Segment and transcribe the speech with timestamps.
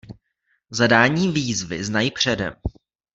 [0.71, 2.53] Zadání výzvy znají předem.